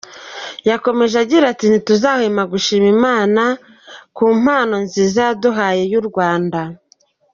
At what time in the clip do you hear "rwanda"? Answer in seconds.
6.09-6.61